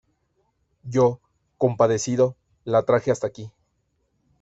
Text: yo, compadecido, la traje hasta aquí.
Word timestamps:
yo, 0.81 1.19
compadecido, 1.59 2.35
la 2.65 2.85
traje 2.85 3.11
hasta 3.11 3.27
aquí. 3.27 3.51